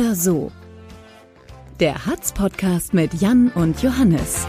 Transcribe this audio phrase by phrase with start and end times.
[0.00, 0.52] So oder so.
[1.78, 4.46] Der Hatz-Podcast mit Jan und Johannes.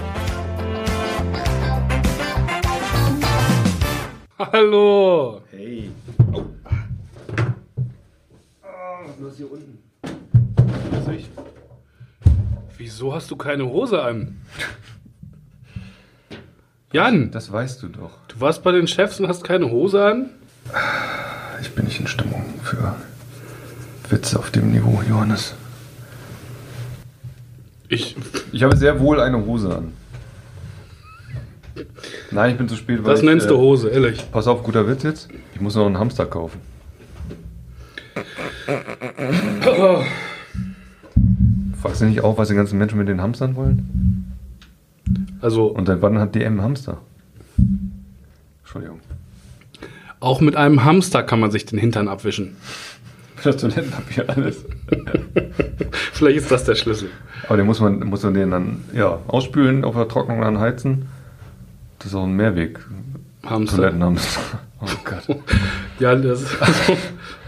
[4.40, 5.42] Hallo!
[5.52, 5.92] Hey.
[6.32, 6.46] Oh.
[8.64, 9.78] Oh, was hier unten?
[11.14, 11.30] Ich.
[12.78, 14.40] Wieso hast du keine Hose an?
[16.94, 18.12] Jan, Das weißt du doch.
[18.30, 20.30] du warst bei den Chefs und hast keine Hose an?
[21.62, 22.96] Ich bin nicht in Stimmung für
[24.12, 25.56] Witze auf dem Niveau, Johannes.
[27.88, 28.16] Ich,
[28.52, 29.94] Ich habe sehr wohl eine Hose an.
[32.32, 33.04] Nein, ich bin zu spät.
[33.04, 34.30] weil das ich, nennst äh, du Hose, ehrlich.
[34.32, 35.30] Pass auf, guter Witz jetzt.
[35.54, 36.60] Ich muss noch einen Hamster kaufen.
[41.82, 44.38] Fragst du nicht auch, was die ganzen Menschen mit den Hamstern wollen?
[45.42, 47.00] Also Und seit wann hat DM Hamster?
[48.64, 49.00] Entschuldigung.
[50.20, 52.56] auch mit einem Hamster kann man sich den Hintern abwischen.
[53.44, 54.66] Das Toilettenpapier alles.
[56.14, 57.10] Vielleicht ist das der Schlüssel.
[57.48, 61.10] Aber den muss man, muss man den dann ja, ausspülen, auf der Trocknung dann heizen.
[62.00, 62.80] Das ist auch ein Mehrweg.
[63.46, 63.78] Hamster.
[63.78, 64.42] Toilettenhamster.
[64.84, 65.38] Oh Gott.
[66.00, 66.98] Ja, das also,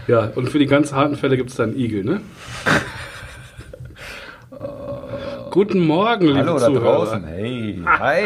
[0.06, 2.20] ja, und für die ganz harten Fälle gibt es dann Igel, ne?
[5.50, 6.84] Guten Morgen, liebe Hallo da Zuhörer.
[6.84, 7.24] draußen.
[7.24, 7.82] Hey.
[7.84, 8.22] Hi.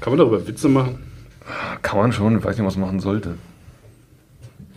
[0.00, 0.98] Kann man darüber Witze machen?
[1.82, 2.38] Kann man schon.
[2.38, 3.34] Ich weiß nicht, was man machen sollte.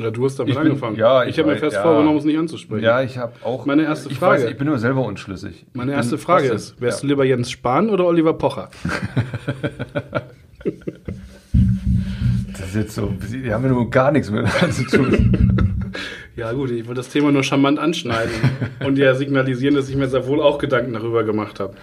[0.02, 0.96] Oder du hast damit Ich bin- angefangen.
[0.98, 1.82] ja, ich ich habe mir fest ja.
[1.84, 2.84] vorgenommen, es nicht anzusprechen.
[2.84, 3.66] Ja, ich habe auch.
[3.66, 4.44] Meine erste ich Frage.
[4.44, 5.66] Weiß, ich bin nur selber unschlüssig.
[5.74, 7.12] Meine erste bin- Frage ist, wärst du ja.
[7.12, 8.70] lieber Jens Spahn oder Oliver Pocher?
[12.54, 13.14] Das ist jetzt so.
[13.32, 15.48] Die haben ja nur gar nichts miteinander zu tun.
[16.38, 18.32] Ja gut, ich wollte das Thema nur charmant anschneiden
[18.86, 21.74] und ja signalisieren, dass ich mir sehr wohl auch Gedanken darüber gemacht habe.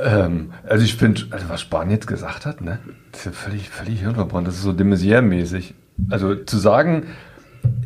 [0.00, 2.78] ähm, also ich finde, also was Spahn jetzt gesagt hat, ne?
[3.10, 4.46] Das ist ja völlig, völlig hirnverbrannt.
[4.46, 5.74] Das ist so de Maizière-mäßig.
[6.08, 7.06] Also zu sagen,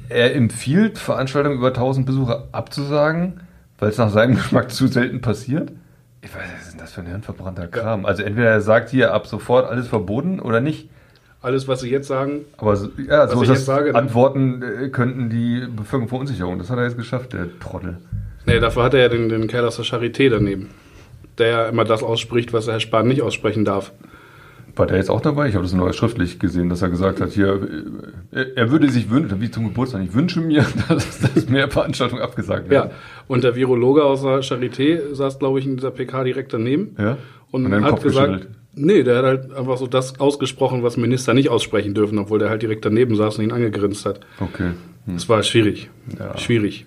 [0.09, 3.41] er empfiehlt, Veranstaltungen über 1000 Besucher abzusagen,
[3.79, 5.73] weil es nach seinem Geschmack zu selten passiert.
[6.23, 8.07] Ich weiß, was ist denn das für ein hirnverbrannter Kram?
[8.07, 10.89] Also entweder er sagt hier ab sofort alles verboten oder nicht.
[11.43, 13.99] Alles, was Sie jetzt sagen, Aber so, ja, so ich jetzt sage, ne?
[13.99, 16.59] Antworten äh, könnten die Bevölkerung Verunsicherung.
[16.59, 17.99] Das hat er jetzt geschafft, der Trottel.
[18.47, 20.71] nee, dafür hat er ja den, den Kerl aus der Charité daneben,
[21.37, 23.93] der ja immer das ausspricht, was der Herr Spahn nicht aussprechen darf.
[24.77, 25.49] War der jetzt auch dabei?
[25.49, 27.61] Ich habe das nur schriftlich gesehen, dass er gesagt hat, hier,
[28.33, 32.23] äh, er würde sich wünschen, wie zum Geburtstag, ich wünsche mir, dass, dass mehr Veranstaltungen
[32.23, 32.91] abgesagt Ja, werden.
[33.29, 36.97] und der Virologe aus der Charité saß, glaube ich, in dieser PK direkt daneben.
[36.99, 37.19] Ja?
[37.53, 38.55] Und, Und hat Kopf gesagt, geschüttelt.
[38.75, 42.51] nee, der hat halt einfach so das ausgesprochen, was Minister nicht aussprechen dürfen, obwohl der
[42.51, 44.21] halt direkt daneben saß und ihn angegrinst hat.
[44.41, 44.73] Okay.
[45.07, 45.15] Hm.
[45.15, 45.89] Das war schwierig.
[46.19, 46.37] Ja.
[46.37, 46.87] Schwierig.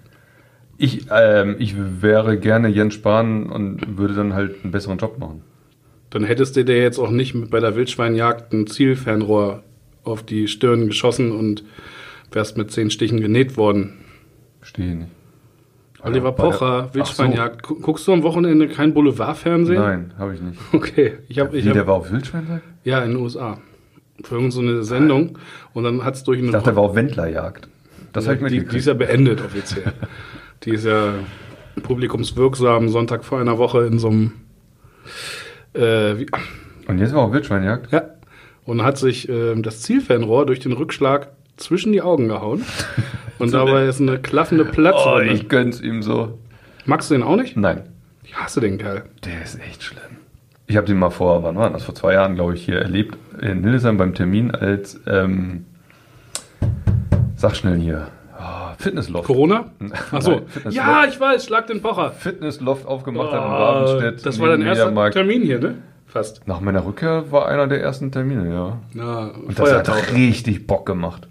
[0.77, 5.41] Ich, ähm, ich wäre gerne Jens Spahn und würde dann halt einen besseren Job machen.
[6.09, 9.63] Dann hättest du dir jetzt auch nicht mit bei der Wildschweinjagd ein Zielfernrohr
[10.03, 11.63] auf die Stirn geschossen und
[12.31, 13.93] wärst mit zehn Stichen genäht worden.
[14.59, 15.09] Verstehe nicht.
[16.01, 17.63] Oliver der- Pocher, Wildschweinjagd.
[17.63, 19.79] Gu- Guckst du am Wochenende kein Boulevardfernsehen?
[19.81, 20.57] Nein, habe ich nicht.
[20.71, 22.63] Okay, ich habe, Wie, ich der hab, war auf Wildschweinjagd?
[22.83, 23.57] ja in den USA
[24.23, 25.37] für irgend so eine Sendung
[25.73, 27.67] und dann hat es durch eine Ich dachte, der war auf Wendlerjagd.
[28.13, 29.91] Das habe ich mir die, die ist ja beendet offiziell.
[30.63, 31.13] die ist ja
[31.83, 34.31] publikumswirksam Sonntag vor einer Woche in so einem
[35.77, 36.25] äh,
[36.87, 37.91] Und jetzt war auf Wildschweinjagd?
[37.91, 38.03] Ja.
[38.65, 42.63] Und hat sich ähm, das Zielfernrohr durch den Rückschlag zwischen die Augen gehauen.
[43.39, 45.25] Und dabei ist eine klaffende Oh, Platzwunde.
[45.31, 46.39] ich gönn's ihm so.
[46.85, 47.55] Magst du den auch nicht?
[47.55, 47.83] Nein.
[48.23, 49.03] Ich hasse den Kerl.
[49.23, 50.01] Der ist echt schlimm.
[50.65, 51.83] Ich habe den mal vor, wann war das?
[51.83, 55.65] Vor zwei Jahren, glaube ich, hier erlebt in Hildesheim beim Termin als, ähm,
[57.35, 58.16] sag schnell hier, oh,
[58.77, 59.25] Fitnessloft.
[59.27, 59.71] Corona?
[60.11, 60.31] Achso.
[60.31, 60.75] Nein, Fitnessloft.
[60.87, 62.11] Ja, ich weiß, schlag den Pocher.
[62.11, 64.25] Fitnessloft aufgemacht hat in Rabenstedt.
[64.25, 65.13] das war dein erster Mediamarkt.
[65.15, 65.75] Termin hier, ne?
[66.05, 66.47] Fast.
[66.47, 68.79] Nach meiner Rückkehr war einer der ersten Termine, ja.
[68.93, 70.13] Ja, Und das hat Feuertaufe.
[70.15, 71.27] richtig Bock gemacht.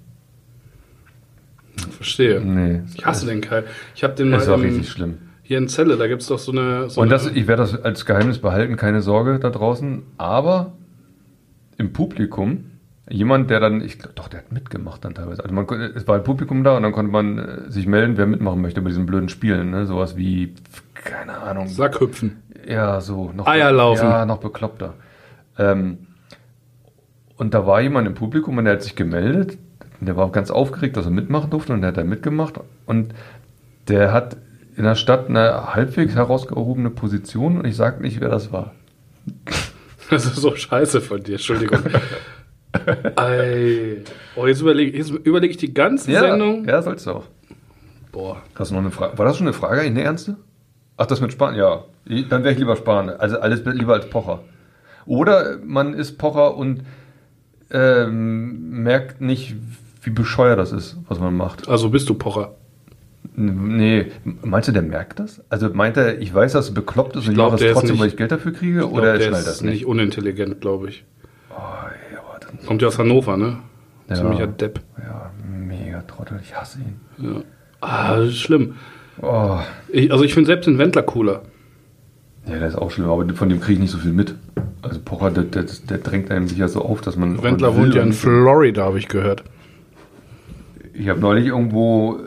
[1.91, 2.41] Verstehe.
[2.41, 2.83] Nee.
[2.95, 3.65] Ich hasse den Kerl.
[3.95, 5.19] Ich habe den mal Das war richtig schlimm.
[5.43, 6.89] hier in Celle, da gibt es doch so eine.
[6.91, 10.03] So Und das, ich werde das als Geheimnis behalten, keine Sorge da draußen.
[10.19, 10.73] Aber
[11.79, 12.71] im Publikum,
[13.09, 15.43] jemand, der dann, ich glaub, doch, der hat mitgemacht dann teilweise.
[15.43, 18.27] Also man, es war ein Publikum da und dann konnte man äh, sich melden, wer
[18.27, 19.71] mitmachen möchte bei diesen blöden Spielen.
[19.71, 19.87] Ne?
[19.87, 20.55] Sowas wie,
[20.95, 21.69] keine Ahnung.
[21.69, 22.43] Sackhüpfen.
[22.67, 23.33] Ja, so.
[23.33, 24.09] Noch Eierlaufen.
[24.09, 24.95] Ja, noch bekloppter.
[25.59, 25.99] Ähm,
[27.37, 29.59] und da war jemand im Publikum und der hat sich gemeldet.
[30.01, 32.61] Der war ganz aufgeregt, dass er mitmachen durfte und der hat da mitgemacht.
[32.87, 33.15] Und
[33.89, 34.37] der hat
[34.77, 38.75] in der Stadt eine halbwegs herausgehobene Position und ich sage nicht, wer das war.
[40.11, 41.81] Das ist so scheiße von dir, Entschuldigung.
[43.17, 43.99] Ei.
[44.37, 46.65] Oh, jetzt überlege überleg ich die ganze Sendung.
[46.67, 47.25] ja, sollst du auch.
[48.13, 48.43] Boah.
[48.55, 49.17] Hast du noch eine Frage?
[49.19, 50.37] War das schon eine Frage, eine ernste?
[50.97, 51.55] Ach, das mit Spahn?
[51.55, 51.85] Ja.
[52.29, 53.11] Dann wäre ich lieber Spahn.
[53.11, 54.41] Also alles lieber als Pocher.
[55.07, 56.83] Oder man ist Pocher und
[57.71, 59.55] ähm, merkt nicht,
[60.03, 61.69] wie bescheuert das ist, was man macht.
[61.69, 62.55] Also bist du Pocher.
[63.35, 64.07] Nee,
[64.43, 65.43] meinst du, der merkt das?
[65.51, 67.77] Also meint er, ich weiß, dass es bekloppt ist und ich glaub, mache der das
[67.77, 68.73] ist trotzdem, nicht- weil ich Geld dafür kriege?
[68.73, 69.73] Ich glaub, oder er der schnallt ist das nicht?
[69.75, 71.05] nicht unintelligent, glaube ich.
[71.51, 73.59] Oh, ey, aber dann, Kommt ja aus Hannover, ne?
[74.09, 74.17] Ja.
[74.17, 74.81] Ziemlicher Depp.
[74.99, 77.01] ja, mega Trottel, ich hasse ihn.
[77.19, 77.41] Ja.
[77.81, 78.75] Ah, das ist schlimm.
[79.23, 79.59] Oh,
[79.89, 81.43] Ich, also ich finde selbst den Wendler cooler.
[82.47, 84.35] ja, der ist auch schlimm, aber von dem kriege ich nicht so viel mit.
[84.83, 87.43] Also Pocher, der, der, der drängt einem sicher so auf, dass man...
[87.43, 89.43] Wendler wohnt ja in Florida, habe ich gehört.
[90.93, 92.21] Ich habe neulich irgendwo, äh,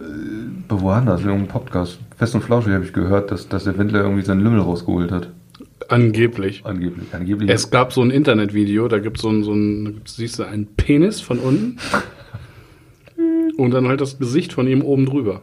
[0.67, 3.77] wo war das, in irgendeinem Podcast, Fest und Flauschig habe ich gehört, dass, dass der
[3.77, 5.29] Wendler irgendwie seinen Lümmel rausgeholt hat.
[5.89, 6.61] Angeblich.
[6.65, 7.07] Angeblich.
[7.13, 7.49] Angeblich.
[7.49, 11.19] Es gab so ein Internetvideo, da gibt so ein, so ein, siehst du einen Penis
[11.21, 11.77] von unten
[13.57, 15.41] und dann halt das Gesicht von ihm oben drüber.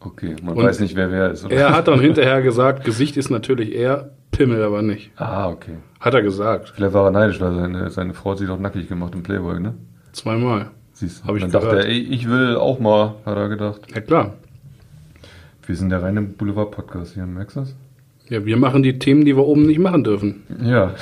[0.00, 1.44] okay, man Und weiß nicht, wer wer ist.
[1.44, 1.54] Oder?
[1.56, 5.10] Er hat dann hinterher gesagt, Gesicht ist natürlich er, Pimmel aber nicht.
[5.16, 5.76] Ah, okay.
[5.98, 6.72] Hat er gesagt.
[6.76, 9.60] Vielleicht war er neidisch, weil seine, seine Frau hat sich doch nackig gemacht im Playboy,
[9.60, 9.74] ne?
[10.12, 10.70] Zweimal.
[10.92, 11.28] Siehst du.
[11.28, 11.84] Hab ich Dann dachte gehört.
[11.84, 13.80] er, ey, ich will auch mal, hat er gedacht.
[13.94, 14.34] Ja klar.
[15.66, 17.74] Wir sind der reine Boulevard-Podcast hier, merkst du das?
[18.28, 20.42] Ja, wir machen die Themen, die wir oben nicht machen dürfen.
[20.62, 20.94] Ja.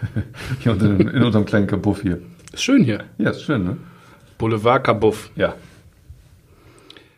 [0.60, 2.18] hier dem- in unserem kleinen Kabuff hier.
[2.52, 3.04] Ist schön hier.
[3.18, 3.76] Ja, ist schön, ne?
[4.38, 5.30] Boulevard Kabuff.
[5.36, 5.54] Ja.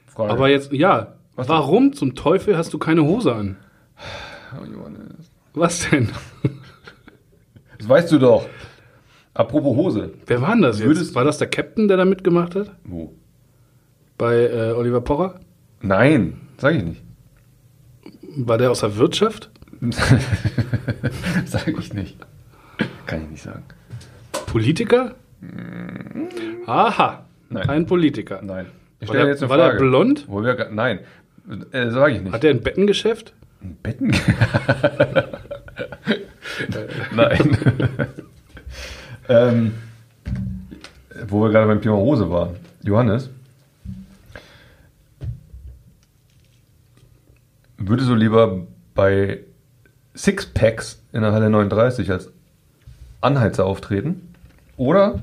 [0.07, 0.33] Frage.
[0.33, 1.57] Aber jetzt, ja, Was denn?
[1.57, 3.57] warum zum Teufel hast du keine Hose an?
[4.61, 5.31] Oh, Johannes.
[5.55, 6.09] Was denn?
[7.79, 8.47] Das weißt du doch.
[9.35, 10.13] Apropos Hose.
[10.27, 10.87] Wer war denn das jetzt?
[10.87, 12.73] Würdest- war das der Captain, der da mitgemacht hat?
[12.85, 13.13] Wo?
[14.19, 15.41] Bei äh, Oliver Pocher?
[15.81, 17.03] Nein, sag ich nicht.
[18.37, 19.51] War der aus der Wirtschaft?
[21.47, 22.17] sag ich nicht.
[23.07, 23.63] Kann ich nicht sagen.
[24.47, 25.15] Politiker?
[26.67, 27.69] Aha, Nein.
[27.69, 28.41] ein Politiker.
[28.43, 28.67] Nein.
[29.01, 29.79] Ich War stelle der- jetzt eine war der Frage.
[29.81, 30.25] blond?
[30.29, 31.01] Wo wir, nein,
[31.73, 32.33] äh, sage ich nicht.
[32.33, 33.35] Hat der ein Bettengeschäft?
[33.63, 34.13] Ein Betten?
[37.15, 37.57] Nein.
[39.29, 39.73] ähm,
[41.29, 42.57] wo wir gerade beim Thema Hose waren.
[42.83, 43.31] Johannes,
[47.89, 49.41] würdest du lieber bei
[50.17, 52.31] Sixpacks in der Halle 39 als
[53.21, 54.35] Anheizer auftreten
[54.77, 55.21] oder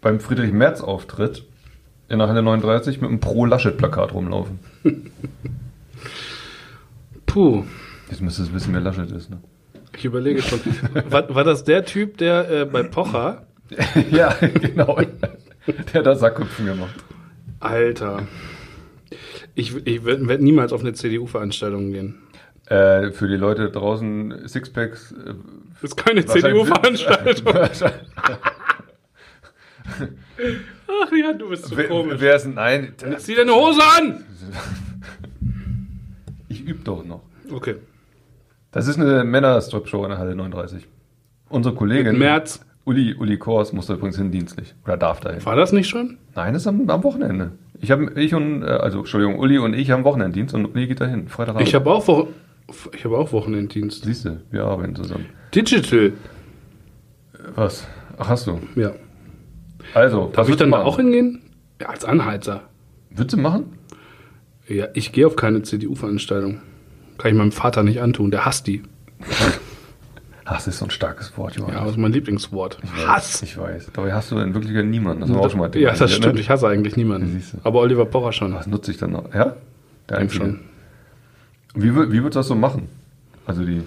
[0.00, 1.44] beim Friedrich Merz Auftritt
[2.08, 4.58] in der Halle 39 mit einem Pro-Laschet-Plakat rumlaufen?
[7.26, 7.64] Puh,
[8.10, 9.38] Jetzt müsstest du wissen, wer Laschet ist, ne?
[9.96, 10.60] ich überlege schon.
[11.10, 13.46] war, war das der Typ, der äh, bei Pocher,
[14.10, 15.00] Ja, genau.
[15.66, 16.94] Der hat da Sackhüpfen gemacht.
[17.60, 18.22] Alter,
[19.54, 22.22] ich, ich werde werd niemals auf eine CDU-Veranstaltung gehen.
[22.66, 25.12] Äh, für die Leute draußen Sixpacks.
[25.12, 25.34] Äh,
[25.80, 27.54] Das ist keine CDU-Veranstaltung.
[31.02, 32.16] Ach ja, du bist so wer, komisch.
[32.20, 32.54] wer ist denn?
[32.54, 34.24] Nein, Zieh deine Hose an!
[36.48, 37.22] ich übe doch noch.
[37.50, 37.76] Okay.
[38.70, 40.86] Das ist eine Männer-Strip-Show in der Halle 39.
[41.48, 42.60] Unsere Kollegin, März.
[42.90, 44.74] Uli, Uli Kors, muss da übrigens hin dienstlich.
[44.84, 45.46] Oder darf da hin.
[45.46, 46.18] War das nicht schon?
[46.34, 47.52] Nein, das ist am, am Wochenende.
[47.80, 51.00] Ich, hab, ich und, äh, also Entschuldigung, Uli und ich haben Wochenenddienst und Uli geht
[51.00, 51.28] da hin.
[51.28, 51.68] Freitagabend.
[51.68, 52.26] Ich habe auch, Wo
[52.92, 54.02] ich hab auch Wochenenddienst.
[54.04, 55.26] Siehst du, wir arbeiten zusammen.
[55.54, 56.14] Digital.
[57.54, 57.86] Was?
[58.18, 58.58] Ach, hast du.
[58.74, 58.90] Ja.
[59.94, 61.12] Also, Darf ich dann du da auch machen?
[61.12, 61.42] hingehen?
[61.80, 62.62] Ja, als Anheizer.
[63.10, 63.66] Würdest du machen?
[64.66, 66.60] Ja, ich gehe auf keine CDU-Veranstaltung.
[67.18, 68.32] Kann ich meinem Vater nicht antun.
[68.32, 68.82] Der hasst die.
[70.50, 71.76] Hass ist so ein starkes Wort, Johannes.
[71.76, 72.78] Ja, das ist mein Lieblingswort.
[73.06, 73.40] Hass!
[73.42, 73.90] Ich weiß.
[73.92, 75.20] Dabei hast du in Wirklichkeit niemanden.
[75.20, 76.34] Das haben wir auch schon mal Ja, das thematisiert, stimmt.
[76.34, 76.40] Ne?
[76.40, 77.42] Ich hasse eigentlich niemanden.
[77.62, 78.52] Aber Oliver Pocher schon.
[78.52, 79.32] Was nutze ich dann noch?
[79.32, 79.54] Ja?
[80.08, 80.44] Der Denk Einzige.
[80.44, 80.60] schon.
[81.74, 82.88] Wie, wie würdest du das so machen?
[83.46, 83.82] Also die.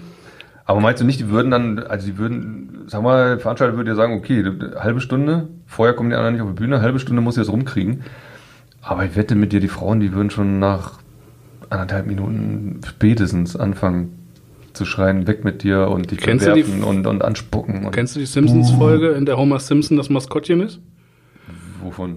[0.64, 3.94] Aber meinst du nicht, die würden dann, also die würden, sag mal, Veranstalter würde ja
[3.96, 4.42] sagen, okay,
[4.80, 7.52] halbe Stunde, vorher kommen die anderen nicht auf die Bühne, halbe Stunde muss ich das
[7.52, 8.04] rumkriegen.
[8.80, 11.00] Aber ich wette mit dir, die Frauen, die würden schon nach
[11.68, 14.23] anderthalb Minuten spätestens anfangen
[14.74, 17.84] zu schreien, weg mit dir und dich Kennst du die- bewerfen und, und anspucken.
[17.86, 20.80] Und Kennst du die Simpsons-Folge, in der Homer Simpson das Maskottchen ist?
[21.82, 22.16] wovon?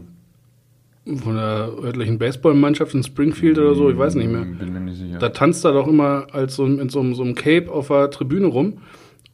[1.23, 4.41] Von der örtlichen Baseballmannschaft in Springfield oder so, ich weiß nicht mehr.
[4.41, 5.17] Bin mir nicht sicher.
[5.19, 8.47] Da tanzt er doch immer als so, in so, so einem Cape auf der Tribüne
[8.47, 8.79] rum.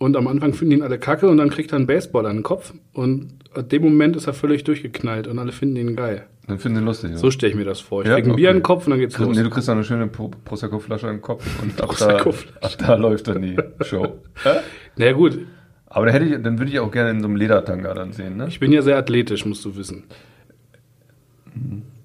[0.03, 2.43] Und am Anfang finden ihn alle kacke und dann kriegt er einen Baseball an den
[2.43, 2.73] Kopf.
[2.91, 6.25] Und in dem Moment ist er völlig durchgeknallt und alle finden ihn geil.
[6.45, 7.11] Dann finden sie lustig.
[7.15, 8.01] So stelle ich mir das vor.
[8.01, 8.41] Ich Ja, krieg ein okay.
[8.41, 9.37] Bier an den Kopf und dann geht's Kriegst- los.
[9.37, 12.35] Nee, du kriegst dann eine schöne Pro- Prosecco-Flasche im Kopf und ab da, ab
[12.79, 14.19] da läuft dann die Show.
[14.97, 15.39] naja gut,
[15.85, 18.35] Aber dann, hätte ich, dann würde ich auch gerne in so einem Ledertanga dann sehen,
[18.35, 18.47] ne?
[18.49, 20.03] ich bin ja sehr athletisch, musst du wissen.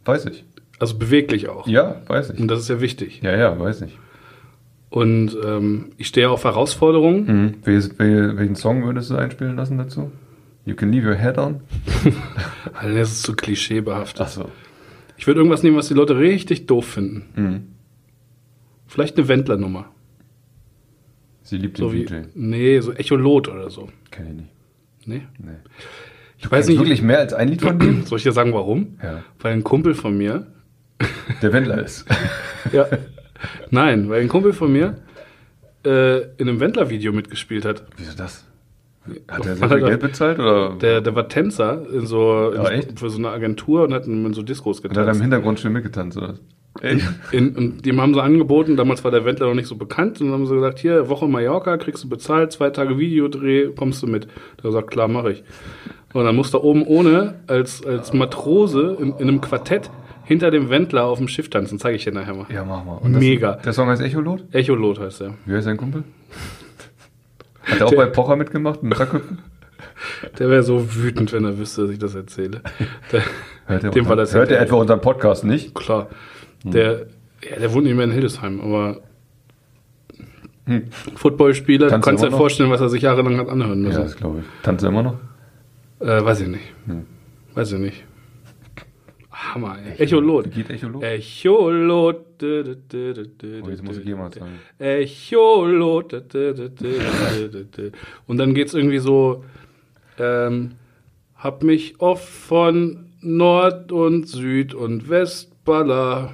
[0.05, 0.45] Weiß ich.
[0.78, 1.67] Also beweglich auch.
[1.67, 2.38] Ja, weiß ich.
[2.38, 3.21] Und das ist ja wichtig.
[3.23, 3.99] Ja, ja, weiß ich.
[4.90, 7.26] Und ähm, ich stehe auf Herausforderungen.
[7.26, 7.54] Mhm.
[7.64, 10.11] Welches, welchen Song würdest du einspielen lassen dazu?
[10.64, 11.61] You can leave your head on?
[12.75, 14.21] Also das ist so klischeebehaftet.
[14.21, 14.49] Achso.
[15.16, 17.25] Ich würde irgendwas nehmen, was die Leute richtig doof finden.
[17.35, 17.62] Mhm.
[18.87, 19.87] Vielleicht eine Wendler-Nummer.
[21.42, 22.14] Sie liebt den So wie, DJ.
[22.35, 23.88] nee, so Echolot oder so.
[24.11, 24.49] Kenn ich nicht.
[25.07, 25.23] Nee.
[25.38, 25.52] Nee.
[26.38, 28.04] Ich weiß Kennst nicht, wirklich mehr als ein Lied von dem?
[28.04, 28.99] soll ich dir sagen, warum?
[29.02, 29.25] Ja.
[29.40, 30.47] Weil ein Kumpel von mir
[31.42, 32.07] der Wendler ist.
[32.73, 32.87] Ja.
[33.71, 34.97] Nein, weil ein Kumpel von mir
[35.85, 37.85] äh, in einem Wendler-Video mitgespielt hat.
[37.97, 38.45] Wieso das?
[39.28, 42.78] Hat er sehr viel Geld bezahlt oder Der, der war Tänzer in so, Ja, in,
[42.80, 42.99] echt?
[42.99, 45.23] für so eine Agentur und hat in, so Discos hat er da im getanzt.
[45.23, 46.35] Hintergrund schön mitgetanzt oder?
[46.80, 47.09] Echt?
[47.33, 50.28] In, und dem haben sie angeboten, damals war der Wendler noch nicht so bekannt, und
[50.28, 54.07] dann haben sie gesagt, hier, Woche Mallorca, kriegst du bezahlt, zwei Tage Videodreh, kommst du
[54.07, 54.25] mit.
[54.26, 55.45] Der hat gesagt, klar, mache ich.
[56.12, 59.90] Und dann musste er oben ohne, als, als Matrose in, in einem Quartett,
[60.29, 61.79] hinter dem Wendler auf dem Schiff tanzen.
[61.79, 62.47] Zeige ich dir nachher mal.
[62.53, 62.97] Ja, mach mal.
[62.99, 63.53] Und das- Mega.
[63.57, 64.45] Der Song heißt Echolot?
[64.53, 65.35] Echolot heißt er.
[65.47, 66.05] Wie heißt sein Kumpel?
[67.63, 68.83] Hat er auch Der- bei Pocher mitgemacht?
[68.83, 68.99] Mit?
[70.39, 72.61] Der wäre so wütend, wenn er wüsste, dass ich das erzähle.
[73.11, 73.23] Der,
[73.67, 75.75] Hört er, unser, das hört er ja- etwa unseren Podcast nicht?
[75.75, 76.09] Klar.
[76.63, 77.07] Der,
[77.49, 79.01] ja, der wohnt nicht mehr in Hildesheim, aber
[81.17, 84.03] Footballspieler, du Tanzt er kannst dir vorstellen, was er sich jahrelang hat anhören Ja, müssen.
[84.03, 84.45] das glaube ich.
[84.63, 85.15] Tanzt er immer noch?
[86.01, 86.65] Äh, weiß ich nicht.
[87.55, 88.05] Weiß ich nicht.
[89.40, 90.04] Hammer, ey.
[90.04, 90.50] Echolot.
[90.52, 91.02] Geht Echolot?
[91.02, 92.16] Echolot.
[92.40, 94.52] dü- dü- dü- dü- dü- Oh, jetzt muss ich jemand sagen.
[94.78, 96.12] Echolot.
[96.12, 97.92] dü- dü- dü- dü- dü- dü.
[98.26, 99.45] Und dann geht's irgendwie so,
[100.18, 100.73] ähm,
[101.37, 106.33] hab mich oft von Nord und Süd und Westballer.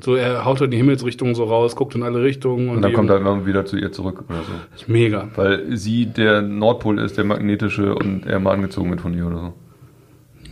[0.00, 2.68] So, er haut in die Himmelsrichtung so raus, guckt in alle Richtungen.
[2.68, 4.52] Und, Und dann kommt er immer wieder zu ihr zurück oder so.
[4.70, 5.28] Das ist mega.
[5.34, 9.52] Weil sie der Nordpol ist, der magnetische und er mal angezogen wird von ihr oder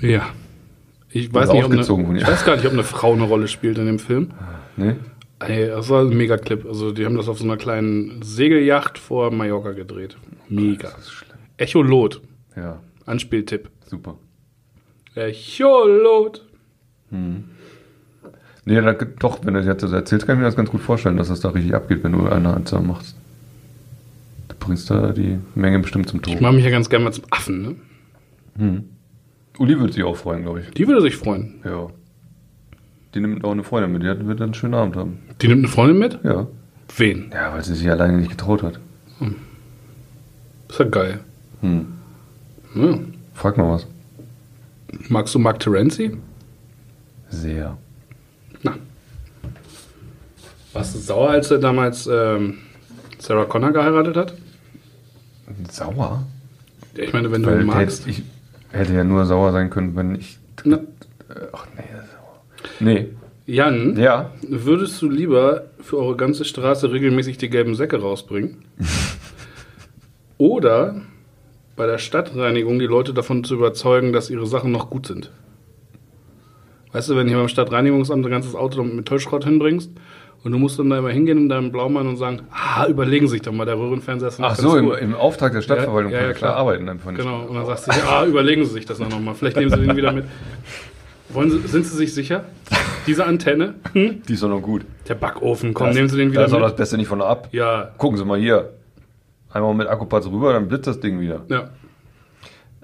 [0.00, 0.06] so.
[0.06, 0.26] Ja.
[1.12, 1.80] Ich weiß, nicht, ob eine,
[2.18, 4.30] ich weiß gar nicht, ob eine Frau eine Rolle spielt in dem Film.
[4.76, 4.94] Nee?
[5.40, 6.64] Ey, das war ein Mega-Clip.
[6.66, 10.16] Also, die haben das auf so einer kleinen Segelyacht vor Mallorca gedreht.
[10.48, 10.90] Mega.
[11.02, 11.30] Schlimm.
[11.56, 12.20] Echolot.
[12.56, 13.68] Ja, Anspieltipp.
[13.86, 14.16] super.
[15.14, 16.46] Echolot.
[17.10, 20.80] Nee, da, doch, wenn du das jetzt so erzählst, kann ich mir das ganz gut
[20.80, 23.16] vorstellen, dass das da richtig abgeht, wenn du eine Anzahl machst.
[24.48, 26.42] Du bringst da die Menge bestimmt zum Ich Ton.
[26.42, 27.76] mache mich ja ganz gerne mal zum Affen,
[28.58, 28.84] ne?
[29.59, 30.71] Uli würde sich auch freuen, glaube ich.
[30.71, 31.61] Die würde sich freuen.
[31.64, 31.88] Ja.
[33.14, 35.19] Die nimmt auch eine Freundin mit, die hat- wird dann einen schönen Abend haben.
[35.42, 36.19] Die nimmt eine Freundin mit?
[36.23, 36.47] Ja.
[36.97, 37.30] Wen?
[37.33, 38.78] Ja, weil sie sich alleine nicht getraut hat.
[40.69, 41.21] Ist ja geil.
[41.61, 41.87] Hm.
[42.75, 42.99] Ja.
[43.35, 43.87] Frag mal was.
[45.09, 46.16] Magst du Mark Terenzi?
[47.28, 47.76] Sehr.
[48.62, 48.76] Na.
[50.73, 52.59] Warst du sauer, als er damals ähm,
[53.19, 54.35] Sarah Connor geheiratet hat?
[55.71, 56.25] Sauer?
[56.95, 58.07] Ich meine, wenn du Weil ihn magst.
[58.07, 58.23] hätte, ich
[58.72, 60.38] hätte ja nur sauer sein können, wenn ich.
[60.64, 60.76] Na,
[61.28, 62.42] Äh, Ach nee, sauer.
[62.80, 63.08] Nee.
[63.46, 64.30] Jan, Ja.
[64.42, 68.64] würdest du lieber für eure ganze Straße regelmäßig die gelben Säcke rausbringen?
[70.38, 71.02] Oder
[71.76, 75.30] bei der Stadtreinigung die Leute davon zu überzeugen, dass ihre Sachen noch gut sind?
[76.92, 79.90] Weißt du, wenn hier beim Stadtreinigungsamt ein ganzes Auto mit Müllschrott hinbringst
[80.42, 83.32] und du musst dann da immer hingehen in deinem Blaumann und sagen, ah, überlegen Sie
[83.32, 84.99] sich doch mal, der Röhrenfernseher ist noch Ach so, im, gut.
[84.99, 86.56] im Auftrag der Stadtverwaltung Ja, ja, kann ja, ich da klar.
[86.56, 86.88] arbeiten.
[86.88, 87.20] Einfach nicht.
[87.23, 89.35] Genau, und dann sagst du, ah, überlegen Sie sich das noch mal.
[89.35, 90.25] Vielleicht nehmen Sie den wieder mit.
[91.32, 92.44] Wollen Sie, sind Sie sich sicher?
[93.06, 93.75] Diese Antenne?
[93.92, 94.23] Hm?
[94.28, 94.82] Die ist doch noch gut.
[95.09, 96.76] Der Backofen, komm, Das- nehmen Sie den Da wieder ist auch das mit.
[96.78, 97.49] Beste nicht von ab.
[97.52, 98.70] Ja, Gucken Sie mal hier.
[99.52, 101.42] Einmal mit Akkupatz rüber, dann blitzt das Ding wieder.
[101.49, 101.70] ja.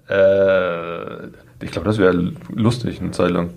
[0.09, 1.29] Äh,
[1.63, 3.51] ich glaube, das wäre lustig eine Zeit lang.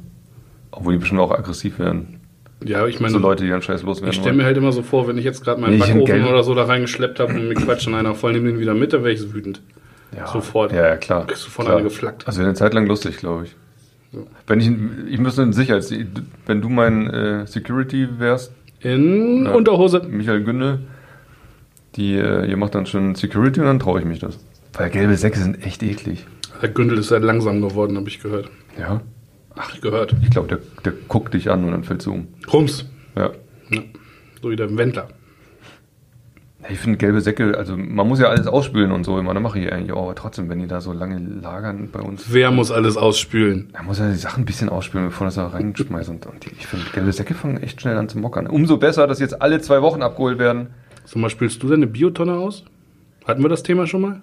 [0.72, 2.18] Obwohl die bestimmt auch aggressiv werden.
[2.63, 4.82] Ja, ich meine, So Leute, die dann scheiß loswerden ich stelle mir halt immer so
[4.82, 7.54] vor, wenn ich jetzt gerade meinen Nee, Backofen oder so da reingeschleppt habe und mir
[7.56, 9.62] quatscht schon einer voll, nimm den wieder mit, dann wäre ich so wütend.
[10.16, 10.72] ja, sofort.
[10.74, 11.25] Ja, ja, klar.
[11.28, 12.28] Kriegst du von einer geflackt.
[12.28, 13.56] Also wäre eine Zeit lang lustig, glaube ich.
[14.48, 14.70] Wenn ich,
[15.13, 15.86] ich müsste in Sicherheit,
[16.48, 18.51] wenn du mein äh, Security wärst,
[18.82, 19.51] In Ja.
[19.54, 20.01] Unterhose.
[20.10, 20.80] Michael Günde,
[21.96, 24.39] die, äh, ihr macht dann schon Security und dann traue ich mich das.
[24.74, 26.25] Weil gelbe Säcke sind echt eklig.
[26.62, 28.50] Der Gündel ist sehr langsam geworden, habe ich gehört.
[28.78, 29.01] Ja.
[29.56, 30.15] Ach, ich gehört.
[30.22, 32.27] Ich glaube, der, der guckt dich an und dann fällt du um.
[32.51, 32.86] Rums.
[33.15, 33.32] Ja.
[33.70, 33.82] Ja.
[34.41, 35.10] So wie der Wendler.
[36.70, 39.60] Ich finde gelbe Säcke, also man muss ja alles ausspülen und so immer, das mache
[39.60, 42.70] ich eigentlich auch, aber trotzdem, wenn die da so lange lagern bei uns, Wer muss
[42.70, 43.70] alles ausspülen?
[43.72, 46.10] da muss ja die Sachen ein bisschen ausspülen, bevor das da reinschmeißt.
[46.10, 48.46] Und, und die, ich finde, gelbe Säcke fangen echt schnell an zu mockern.
[48.48, 50.68] Umso besser, dass jetzt alle zwei Wochen abgeholt werden.
[51.06, 52.65] Sag mal, spülst du deine Biotonne aus?
[53.25, 54.22] Hatten wir das Thema schon mal?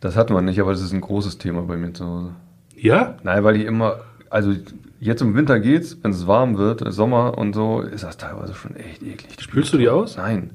[0.00, 2.30] Das hat man nicht, aber das ist ein großes Thema bei mir zu Hause.
[2.74, 3.16] Ja?
[3.22, 4.54] Nein, weil ich immer, also
[5.00, 8.76] jetzt im Winter geht's, wenn es warm wird, Sommer und so, ist das teilweise schon
[8.76, 9.36] echt eklig.
[9.40, 10.16] Spülst du die aus?
[10.16, 10.50] Nein.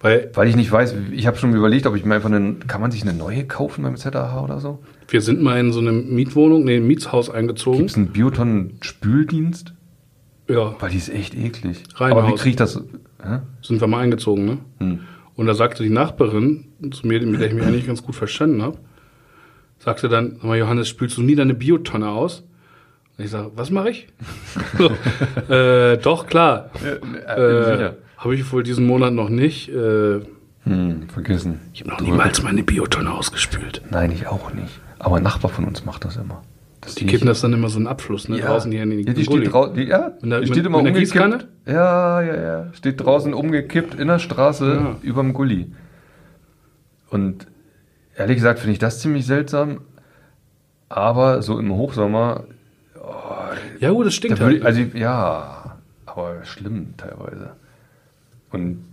[0.00, 2.80] Weil Weil ich nicht weiß, ich habe schon überlegt, ob ich mir einfach eine, kann
[2.80, 4.78] man sich eine neue kaufen beim ZAH oder so?
[5.12, 7.78] wir sind mal in so eine Mietwohnung, nee, ein Mietshaus eingezogen.
[7.78, 9.74] Gibt es einen Biotonnen-Spüldienst?
[10.48, 11.84] Ja, Weil die ist echt eklig.
[11.94, 12.22] Reihenhaus.
[12.22, 12.82] Aber wie kriege ich das?
[13.22, 13.40] Hä?
[13.62, 14.58] sind wir mal eingezogen, ne?
[14.78, 15.00] Hm.
[15.36, 18.62] Und da sagte die Nachbarin zu mir, mit der ich mich eigentlich ganz gut verstanden
[18.62, 18.78] habe,
[19.78, 22.44] sagte dann, sag mal, Johannes, spülst du nie deine Biotonne aus?
[23.20, 24.08] Und ich sage, was mache ich?
[24.78, 26.70] so, äh, doch, klar.
[26.82, 29.68] Äh, habe ich wohl diesen Monat noch nicht.
[29.68, 30.20] Äh,
[30.64, 31.60] Hm, vergessen.
[31.74, 33.82] ich habe noch niemals meine Biotonne ausgespült.
[33.90, 34.80] Nein, ich auch nicht.
[34.98, 36.40] Aber ein Nachbar von uns macht das immer.
[36.80, 38.38] dass Die kippen das dann immer so einen Abfluss, ne?
[38.38, 38.46] ja.
[38.46, 39.42] Draußen hier in den ja, die Gully.
[39.42, 41.46] steht draußen, die, ja, die mit- steht immer umgekippt.
[41.66, 42.72] Ja, ja, ja.
[42.72, 44.96] Steht draußen umgekippt in der Straße Ja.
[45.02, 45.72] überm Gully.
[47.10, 47.46] Und
[48.16, 49.82] ehrlich gesagt finde ich das ziemlich seltsam.
[50.90, 52.44] Aber so im Hochsommer,
[53.80, 54.56] Ja, gut, das stinkt da halt.
[54.56, 55.76] würde, also ja,
[56.06, 57.50] aber schlimm teilweise.
[58.52, 58.84] Und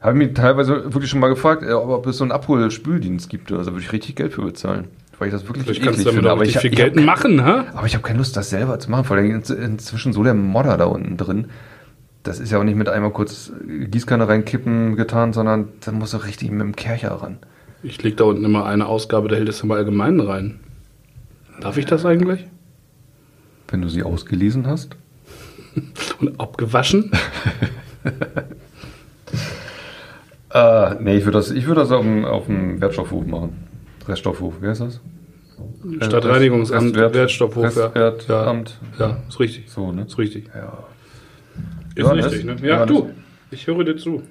[0.00, 3.64] habe mich teilweise wirklich schon mal gefragt, äh, ob es so einen Abholspüldienst gibt oder
[3.64, 4.88] so, würde ich richtig Geld für bezahlen.
[5.18, 6.32] Weil ich das wirklich Vielleicht eklig finde.
[6.40, 7.66] richtig ich, viel ich Geld hab- machen, ha?
[7.74, 9.04] aber ich habe keine Lust, das selber zu machen.
[9.04, 11.46] Vor allem in- inzwischen so der Modder da unten drin.
[12.24, 16.24] Das ist ja auch nicht mit einmal kurz Gießkanne reinkippen getan, sondern da muss auch
[16.26, 17.38] richtig mit dem Kercher ran.
[17.82, 20.60] Ich leg da unten immer eine Ausgabe der Hildesheim Allgemeinen rein.
[21.60, 22.46] Darf ich das eigentlich?
[23.72, 24.94] Wenn du sie ausgelesen hast.
[26.20, 27.10] Und abgewaschen?
[30.54, 33.56] Äh, nee, ich würde das, ich würd das auf dem, auf dem Wertstoffhof machen.
[34.06, 35.00] Reststoffhof, wie heißt das?
[36.02, 37.74] Stadtreinigungsamt, Restwert- Wertstoffhof.
[37.76, 37.86] ja.
[37.86, 38.78] Restwertamt.
[38.98, 39.70] Ja, ist richtig.
[39.70, 40.02] So, ne?
[40.02, 40.50] Ist richtig.
[40.54, 40.84] Ja.
[41.94, 42.56] Ist Ja, richtig, ne?
[42.60, 43.10] Ja, ja, du.
[43.50, 44.22] Ich höre dir zu.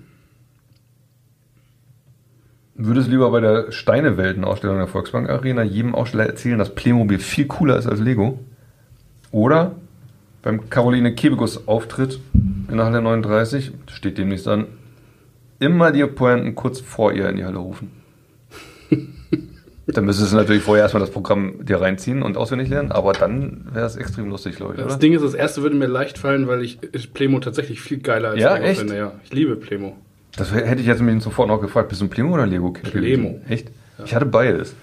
[2.75, 7.77] Würdest lieber bei der Steinewelten-Ausstellung der Volksbank Arena jedem Aussteller erzählen, dass Playmobil viel cooler
[7.77, 8.39] ist als Lego?
[9.31, 9.75] Oder
[10.41, 12.19] beim Caroline Kebekus Auftritt
[12.69, 14.65] in der Halle 39, steht demnächst an,
[15.59, 17.91] immer die Pointen kurz vor ihr in die Halle rufen.
[19.87, 23.67] dann müsstest du natürlich vorher erstmal das Programm dir reinziehen und auswendig lernen, aber dann
[23.71, 24.99] wäre es extrem lustig, glaube ich, Das oder?
[24.99, 28.29] Ding ist, das erste würde mir leicht fallen, weil ich ich Playmo tatsächlich viel geiler
[28.29, 28.79] als Ja, Lego echt?
[28.79, 28.97] finde.
[28.97, 29.95] Ja, ich liebe Playmo.
[30.37, 32.91] Das hätte ich jetzt mich sofort noch gefragt, bist du ein Playmo oder Lego-Kind?
[32.91, 33.29] Playmo.
[33.29, 33.45] gewesen?
[33.51, 33.67] Echt?
[34.05, 34.73] Ich hatte beides.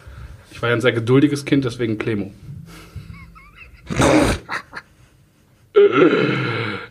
[0.53, 2.31] Ich war ja ein sehr geduldiges Kind, deswegen Playmo.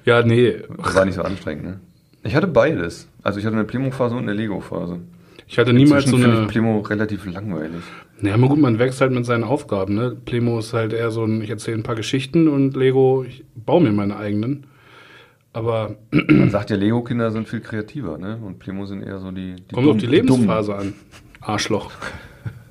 [0.05, 0.55] ja, nee.
[0.77, 1.79] Das war nicht so anstrengend, ne?
[2.23, 3.07] Ich hatte beides.
[3.23, 4.99] Also ich hatte eine Playmo-Phase und eine Lego-Phase.
[5.47, 6.45] Ich hatte niemals so Inzwischen finde eine.
[6.45, 7.81] ich Playmo relativ langweilig.
[8.19, 9.95] Naja, aber gut, man wächst halt mit seinen Aufgaben.
[9.95, 10.15] Ne?
[10.25, 13.81] Playmo ist halt eher so ein, ich erzähle ein paar Geschichten und Lego, ich baue
[13.81, 14.65] mir meine eigenen.
[15.53, 18.37] Aber Man sagt ja, Lego-Kinder sind viel kreativer, ne?
[18.43, 19.55] Und Playmo sind eher so die.
[19.55, 20.93] die kommt auf die Lebensphase an.
[21.39, 21.91] Arschloch.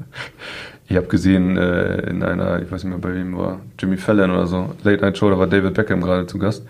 [0.89, 4.31] Ich habe gesehen, äh, in einer, ich weiß nicht mehr bei wem war, Jimmy Fallon
[4.31, 6.65] oder so, Late Night Show, da war David Beckham gerade zu Gast.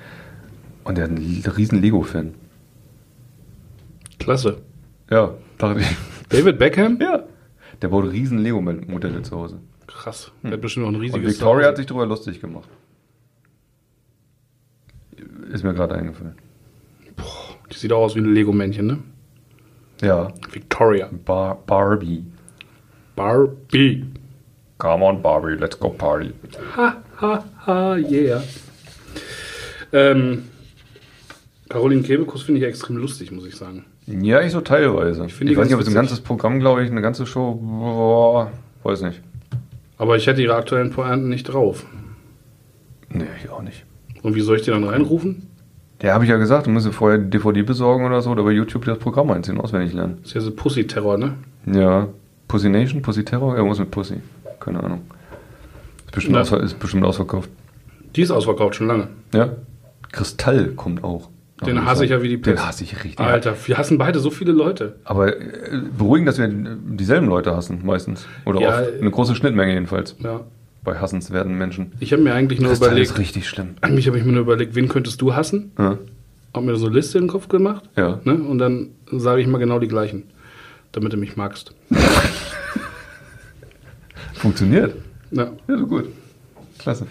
[0.85, 2.35] Und der hat einen riesen Lego-Fan.
[4.19, 4.59] Klasse.
[5.11, 5.97] Ja, dachte ich.
[6.29, 6.99] David Beckham?
[7.01, 7.25] Ja.
[7.83, 9.61] Der baut riesen Lego-Modelle zu Hause.
[9.87, 10.33] Krass.
[10.43, 11.69] Der hat bestimmt noch ein Und riesiges Victoria Zuhause.
[11.69, 12.69] hat sich darüber lustig gemacht.
[15.53, 16.35] Ist mir gerade eingefallen.
[17.73, 18.99] Die sieht auch aus wie ein Lego-Männchen, ne?
[20.03, 20.33] Ja.
[20.53, 21.09] Victoria.
[21.25, 22.25] Bar Barbie.
[23.17, 24.05] Barbie.
[24.79, 26.33] Come on, Barbie, let's go party.
[26.77, 28.43] Ha, ha, ha, yeah.
[29.93, 30.45] Ähm,
[31.71, 33.87] Caroline Kebekus finde ich extrem lustig, muss ich sagen.
[34.07, 35.25] Ja, ich so teilweise.
[35.27, 38.53] Ich, die weiß nicht, ob es ein ganzes Programm, glaube ich, eine ganze Show, boah,
[38.85, 39.21] weiß nicht.
[39.99, 41.87] Aber ich hätte ihre aktuellen Pointen nicht drauf.
[43.09, 43.85] Nee, ich auch nicht.
[44.23, 45.49] Und wie soll ich die dann reinrufen?
[46.03, 48.51] Ja, habe ich ja gesagt, du musst dir vorher DVD besorgen oder so oder bei
[48.51, 50.19] YouTube das Programm einziehen, auswendig lernen.
[50.21, 51.35] Das ist ja so Pussy-Terror, ne?
[51.65, 52.09] Ja,
[52.49, 54.17] Pussy Nation, Pussy Terror, irgendwas mit Pussy.
[54.61, 55.03] Keine Ahnung.
[56.07, 56.57] Ist bestimmt, Ja.
[56.59, 57.51] ist bestimmt ausverkauft.
[58.15, 59.09] Die ist ausverkauft schon lange.
[59.35, 59.51] Ja.
[60.13, 61.29] Kristall kommt auch.
[61.65, 62.67] Den hasse ich ja wie die Den Pest.
[62.67, 63.19] hasse ich richtig.
[63.19, 64.97] Alter, wir hassen beide so viele Leute.
[65.05, 68.27] Aber äh, beruhigend, dass wir dieselben Leute hassen, meistens.
[68.45, 69.01] Oder Ja, oft.
[69.01, 70.17] Eine große Schnittmenge jedenfalls.
[70.19, 70.41] Ja.
[70.85, 71.93] Bei hassenswerten Menschen.
[71.99, 73.71] Ich habe mir eigentlich nur Kristall überlegt, ist richtig schlimm.
[73.81, 75.73] eigentlich habe ich mir nur überlegt, wen könntest du hassen?
[75.79, 75.99] Ja.
[76.55, 77.89] Hab mir so eine Liste in den Kopf gemacht.
[77.97, 78.21] Ja.
[78.25, 78.35] Ne?
[78.35, 80.25] Und dann sage ich mal genau die gleichen,
[80.97, 81.75] damit du mich magst.
[84.35, 84.97] Funktioniert.
[85.31, 85.51] Ja.
[85.69, 86.07] Ja, so gut.
[86.79, 87.07] Klasse.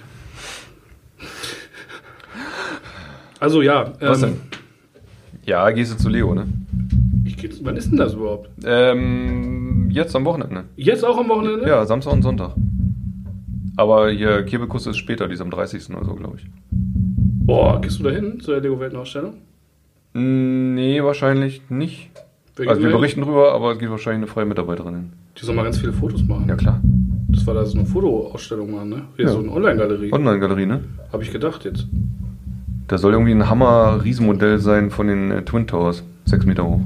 [3.39, 4.41] Also ja, Was ähm, denn?
[5.45, 6.47] Ja, gehst du zu Leo, ne?
[7.25, 8.49] ich geh, wann ist denn das überhaupt?
[8.63, 10.65] Ähm, jetzt am Wochenende.
[10.75, 11.67] Jetzt auch am Wochenende?
[11.67, 12.55] Ja, Samstag und Sonntag.
[13.77, 15.89] Aber hier Kebekus ist später, die ist am 30.
[15.89, 16.47] oder so, glaube ich.
[16.71, 19.35] Boah, gehst du da hin zu der Lego-Weltenausstellung?
[20.13, 22.09] Nee, wahrscheinlich nicht.
[22.67, 25.09] Also wir berichten drüber, aber es geht wahrscheinlich eine freie Mitarbeiterin hin.
[25.39, 26.45] Die soll mal ganz viele Fotos machen.
[26.47, 26.79] Ja, klar.
[27.29, 29.01] Das war da so eine Fotoausstellung machen, ne?
[29.17, 29.31] Hier Ja.
[29.31, 30.13] so eine Online-Galerie.
[30.13, 30.79] Online-Galerie, ne?
[31.11, 31.85] Habe ich gedacht jetzt.
[32.87, 36.03] Da soll irgendwie ein Hammer-Riesenmodell sein von den äh, Twin Towers.
[36.25, 36.79] Sechs Meter hoch.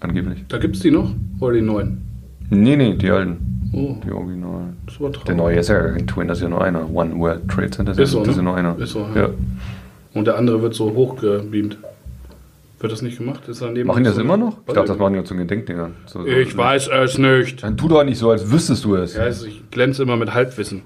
[0.00, 0.44] Angeblich.
[0.48, 1.12] Da gibt's die noch?
[1.38, 2.02] Oder die neuen?
[2.50, 3.36] Nee, nee, die alten.
[3.72, 4.76] Oh, Die Originalen.
[4.84, 5.26] das war traurig.
[5.26, 6.90] Der neue ist ja kein Twin, das ist ja nur einer.
[6.92, 8.48] One World Trade Center, das Ist so, das ist ja ne?
[8.48, 8.78] nur einer.
[8.78, 9.22] Ist so, ja.
[9.22, 9.28] ja.
[10.12, 11.78] Und der andere wird so hochgebeamt.
[12.82, 13.46] Wird das nicht gemacht?
[13.48, 14.58] Ist daneben Machen die das so immer noch?
[14.66, 15.94] Ich dachte, das machen die zum Gedenkdingern.
[16.06, 16.26] So, so.
[16.26, 17.62] Ich weiß es nicht.
[17.62, 19.14] Dann tu doch nicht so, als wüsstest du es.
[19.14, 20.82] Ja, also ich glänze immer mit Halbwissen.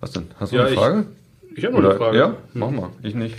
[0.00, 0.24] Was denn?
[0.40, 1.06] Hast du Ja, eine ich- Frage?
[1.54, 2.16] Ich habe noch eine Frage.
[2.16, 2.36] Ja?
[2.54, 2.88] Mach mal.
[3.02, 3.36] Ich nicht.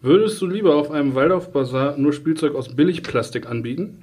[0.00, 3.98] Würdest du lieber auf einem Waldorf-Bazar nur Spielzeug aus Billigplastik anbieten?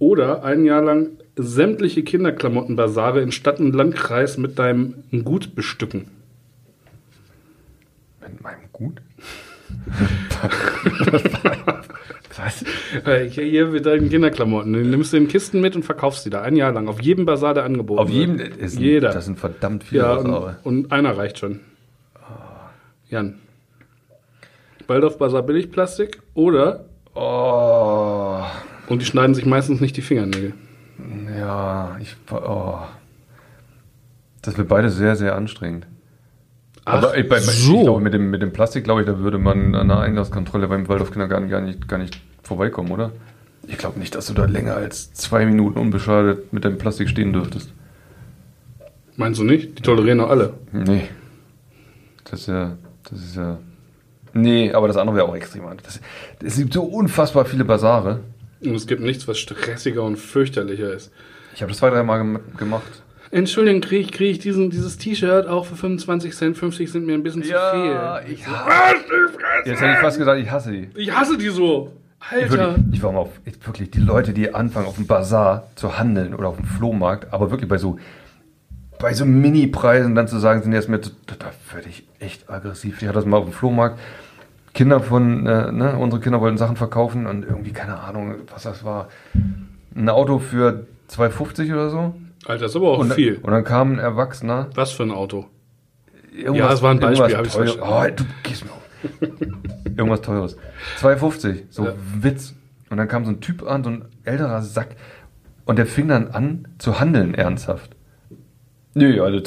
[0.00, 6.06] Oder ein Jahr lang sämtliche Kinderklamottenbasare in Stadt und Landkreis mit deinem Gut bestücken.
[8.28, 9.00] Mit meinem Gut?
[12.36, 12.64] Was?
[13.04, 14.72] Äh, Hier, mit deinen Kinderklamotten.
[14.72, 16.86] Du nimmst du in Kisten mit und verkaufst sie da ein Jahr lang.
[16.88, 19.10] Auf jedem Basar, der angeboten Auf jedem, ist Jeder.
[19.10, 21.60] das sind verdammt viele Ja, und, und einer reicht schon.
[23.08, 23.40] Jan.
[24.86, 28.42] Waldorf Basar Billigplastik oder, Oh,
[28.86, 30.52] und die schneiden sich meistens nicht die Fingernägel.
[31.36, 32.78] ja, ich, oh.
[34.42, 35.86] Das wird beide sehr, sehr anstrengend.
[36.88, 37.74] Ach, Aber ich, bei, so.
[37.74, 40.68] ich glaube, mit dem, mit dem Plastik, glaube ich, da würde man an der Einlasskontrolle
[40.68, 43.12] beim Waldorfkindergarten gar nicht, gar nicht vorbeikommen, oder?
[43.66, 47.34] Ich glaube nicht, dass du da länger als zwei Minuten unbeschadet mit deinem Plastik stehen
[47.34, 47.70] dürftest.
[49.16, 49.78] Meinst du nicht?
[49.78, 50.54] Die tolerieren doch alle.
[50.72, 51.08] Nee.
[52.24, 52.78] Das ist ja,
[53.10, 53.58] das ist ja.
[54.32, 55.64] Nee, aber das andere wäre auch extrem.
[55.82, 56.00] Das,
[56.42, 58.20] es gibt so unfassbar viele Basare.
[58.62, 61.12] Und es gibt nichts, was stressiger und fürchterlicher ist.
[61.54, 63.02] Ich habe das zwei, drei Mal gem gemacht.
[63.30, 66.56] Entschuldigung, kriege ich, krieg ich diesen, dieses T-Shirt auch für 25 Cent?
[66.56, 67.54] 50 sind mir ein bisschen zu viel.
[68.26, 69.68] ich Was, die Fresse!
[69.68, 70.88] Jetzt hätte ich fast gesagt, ich hasse die.
[70.94, 71.92] Ich hasse die so.
[72.20, 72.76] Ich, Alter.
[72.76, 75.98] wirklich, ich war mal auf, ich, wirklich, die Leute, die anfangen auf dem Bazar zu
[75.98, 77.98] handeln oder auf dem Flohmarkt, aber wirklich bei so,
[78.98, 83.00] bei so Mini-Preisen dann zu sagen, sind jetzt mir, da, da werde ich echt aggressiv.
[83.00, 83.98] Ich hatte das mal auf dem Flohmarkt.
[84.74, 88.84] Kinder von, äh, ne, unsere Kinder wollten Sachen verkaufen und irgendwie, keine Ahnung, was das
[88.84, 89.08] war.
[89.94, 92.14] Ein Auto für 2,50 oder so.
[92.46, 93.36] Alter, das ist aber auch Und, viel.
[93.42, 94.68] und dann kam ein Erwachsener.
[94.74, 95.46] Was für ein Auto?
[96.32, 98.12] Irgendwas, Ja, das war ein Beispiel, irgendwas hab ich's teures.
[98.12, 98.88] Oh, du gehst mir auf.
[99.96, 100.56] Irgendwas teures.
[101.00, 101.94] 2,50, so Ja.
[102.20, 102.54] Witz.
[102.90, 104.96] Und dann kam so ein Typ an, so ein älterer Sack.
[105.64, 107.94] Und der fing dann an zu handeln, ernsthaft.
[108.94, 109.38] Nee, also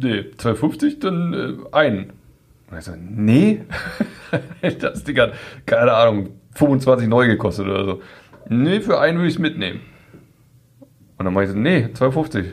[0.00, 2.12] nee, 2,50, dann äh, ein.
[2.70, 3.62] Und er so, nee,
[4.80, 5.34] das Ding hat,
[5.66, 8.00] keine Ahnung, 25 neu gekostet oder so.
[8.48, 9.80] Nee, für einen würde ich es mitnehmen.
[11.22, 12.46] Und dann meinte ich nee, 2,50.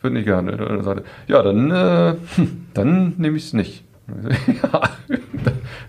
[0.00, 0.58] Wird nicht gehandelt.
[0.58, 3.84] Und er sagte, ja, dann, äh, hm, dann nehme ich es nicht.
[4.62, 4.82] Ja,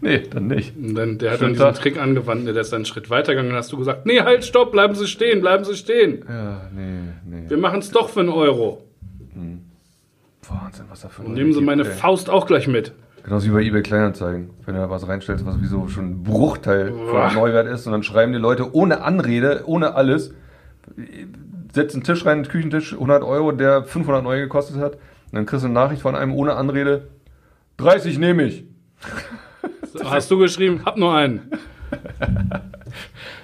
[0.01, 0.75] nee, dann nicht.
[0.75, 1.81] Und dann, der hat Schönen dann diesen Tag.
[1.81, 4.95] Trick angewandt, der ist einen Schritt weitergegangen und hast du gesagt, nee, halt, stopp, bleiben
[4.95, 6.25] Sie stehen, bleiben Sie stehen.
[6.27, 7.49] Ja, nee, nee.
[7.49, 8.83] Wir machen es doch für einen Euro.
[10.49, 11.89] Wahnsinn, was da für Und nehmen Sie meine ey.
[11.89, 12.91] Faust auch gleich mit.
[13.23, 14.49] Genauso wie bei eBay Kleinanzeigen.
[14.65, 17.29] Wenn du da was reinstellst, was sowieso schon ein Bruchteil Uah.
[17.29, 20.33] von Neuwert ist und dann schreiben die Leute ohne Anrede, ohne alles,
[21.73, 24.93] setzen einen Tisch rein, einen Küchentisch, 100 Euro, der 500 neu gekostet hat.
[24.95, 24.99] Und
[25.33, 27.07] dann kriegst du eine Nachricht von einem ohne Anrede,
[27.77, 28.65] 30 nehme ich.
[30.03, 31.51] Hast du geschrieben, hab nur einen.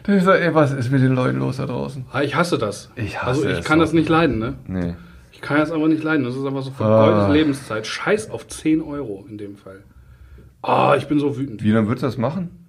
[0.08, 2.06] Ich sag, ey, was ist mit den Leuten los da draußen?
[2.12, 2.92] Ah, Ich hasse das.
[2.98, 3.86] Ich hasse Also ich es kann so.
[3.86, 4.56] das nicht leiden, ne?
[4.68, 4.96] Nee.
[5.32, 6.26] Ich kann das aber nicht leiden.
[6.26, 6.74] Das ist einfach so Ah.
[6.74, 7.88] vergeudetes Lebenszeit.
[7.88, 9.84] Scheiß auf 10 Euro in dem Fall.
[10.62, 11.64] Ah, ich bin so wütend.
[11.64, 12.63] Wie, dann würdest du das machen?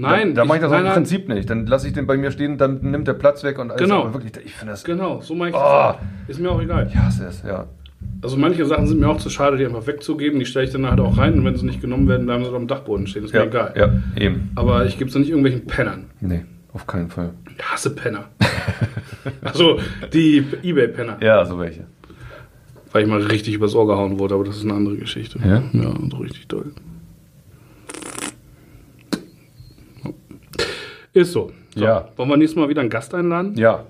[0.00, 0.92] Nein, Da, da mache ich das auch im nein.
[0.94, 1.50] Prinzip nicht.
[1.50, 3.82] Dann lasse ich den bei mir stehen, dann nimmt der Platz weg und alles.
[3.82, 4.02] Genau.
[4.04, 4.84] Aber wirklich, ich finde das.
[4.84, 5.98] Genau, so mache ich Ah.
[6.26, 6.36] das.
[6.36, 6.86] Ist mir auch egal.
[6.88, 7.66] Ich hasse es, ja.
[8.22, 10.38] Also manche Sachen sind mir auch zu schade, die einfach wegzugeben.
[10.40, 12.50] Die stelle ich dann halt auch rein und wenn sie nicht genommen werden, bleiben sie
[12.50, 13.24] auf dem Dachboden stehen.
[13.24, 13.74] Ist mir Ja, egal.
[13.76, 14.50] ja, eben.
[14.54, 16.06] Aber ich gebe es nicht irgendwelchen Pennern.
[16.20, 17.30] Nee, auf keinen Fall.
[17.56, 18.24] Ich hasse Penner.
[19.42, 19.78] also
[20.12, 21.18] die Ebay-Penner.
[21.22, 21.84] Ja, so welche.
[22.92, 25.38] Weil ich mal richtig übers Ohr gehauen wurde, aber das ist eine andere Geschichte.
[25.44, 25.62] Ja?
[25.72, 26.72] Ja, so richtig doll.
[31.12, 31.50] Ist so.
[31.74, 31.84] so.
[31.84, 32.08] Ja.
[32.16, 33.54] Wollen wir nächstes Mal wieder einen Gast einladen?
[33.56, 33.84] Ja,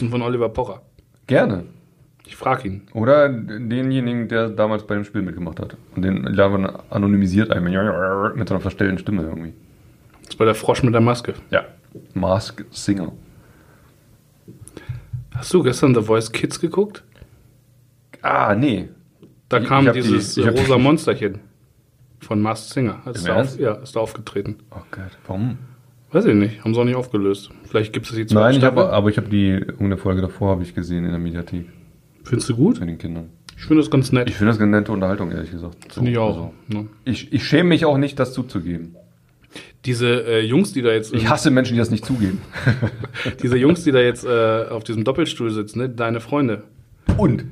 [0.00, 0.82] denn von Oliver Pocher?
[1.26, 1.64] gerne.
[2.28, 2.82] Ich frage ihn.
[2.92, 5.76] Oder denjenigen, der damals bei dem Spiel mitgemacht hat.
[5.94, 7.62] Und den laden wir anonymisiert ein.
[7.62, 9.52] Mit so einer verstellten Stimme irgendwie.
[10.26, 11.34] Das war der Frosch mit der Maske.
[11.50, 11.64] Ja.
[12.14, 13.12] Mask Singer.
[15.36, 17.04] Hast du gestern The Voice Kids geguckt?
[18.22, 18.88] Ah, nee.
[19.48, 21.38] Da Ich- kam ich dieses die- äh, hab- rosa Monsterchen
[22.20, 23.02] von Masked Singer.
[23.12, 24.56] Ist da auf, ja, ist da aufgetreten.
[24.72, 25.58] Oh Gott, warum?
[26.16, 26.64] Weiß ich nicht.
[26.64, 27.50] Haben sie auch nicht aufgelöst.
[27.68, 30.52] Vielleicht gibt es die zweite Nein, ich habe, aber ich habe die irgendeine Folge davor
[30.52, 31.66] habe ich gesehen in der Mediathek
[32.24, 32.80] Findest du gut?
[32.80, 33.28] mit den Kindern.
[33.54, 34.26] Ich finde das ganz nett.
[34.26, 35.92] Ich finde das eine nette Unterhaltung, ehrlich gesagt.
[35.92, 36.28] So, Finde ich auch.
[36.28, 36.86] also, Ne?
[37.04, 38.96] ich, ich schäme mich auch nicht, das zuzugeben.
[39.84, 42.40] Diese äh, Jungs, die da jetzt, Ich hasse Menschen, die das nicht zugeben.
[43.42, 45.90] diese Jungs, die da jetzt äh, auf diesem Doppelstuhl sitzen, ne?
[45.90, 46.62] deine Freunde.
[47.18, 47.44] Und?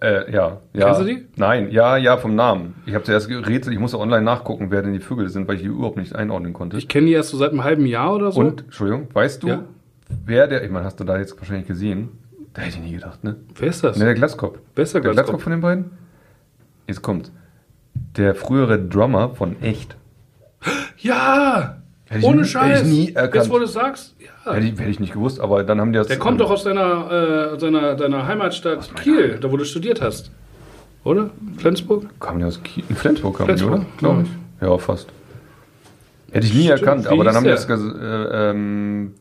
[0.00, 0.86] Äh, ja, ja.
[0.86, 1.26] Kennst du die?
[1.36, 2.74] Nein, ja, ja, vom Namen.
[2.86, 5.62] Ich habe zuerst gerätselt, ich musste online nachgucken, wer denn die Vögel sind, weil ich
[5.62, 6.76] die überhaupt nicht einordnen konnte.
[6.78, 8.40] Ich kenne die erst so seit einem halben Jahr oder so.
[8.40, 9.64] Und, Entschuldigung, weißt du, Ja.
[10.24, 12.10] wer der, ich meine, hast du da jetzt wahrscheinlich gesehen?
[12.54, 13.36] Da hätte ich nie gedacht, ne?
[13.56, 13.98] Wer ist das?
[13.98, 14.58] Ne, der Glatzkopf.
[14.76, 15.26] Wer ist der Der Glatzkopf?
[15.26, 15.90] Glatzkopf von den beiden?
[16.86, 17.32] Jetzt kommt's.
[18.16, 19.96] Der frühere Drummer von Echt.
[20.98, 21.82] Ja!
[22.08, 22.78] Hätte ich Ohne nie- Scheiß!
[22.78, 23.34] hätte ich nie erkannt.
[23.34, 24.52] Jetzt, wo du es sagst, ja.
[24.54, 26.06] Hätte ich, hätte ich nicht gewusst, aber dann haben die das.
[26.06, 30.30] Der kommt doch aus deiner, äh, deiner, deiner Heimatstadt Kiel, da wo du studiert hast.
[31.04, 31.30] Oder?
[31.58, 32.06] Flensburg?
[32.20, 32.84] Kamen die aus Kiel?
[32.88, 33.86] In Flensburg die, Flensburg, oder?
[33.98, 34.28] glaub ich.
[34.62, 35.08] Ja, fast.
[36.32, 37.56] Hätte ich nie Stimmt, erkannt, aber dann haben die der?
[37.56, 37.68] das.
[37.68, 39.14] Äh, ähm,